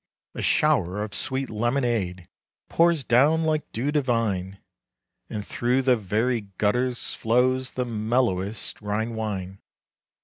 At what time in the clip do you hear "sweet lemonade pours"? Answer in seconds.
1.13-3.03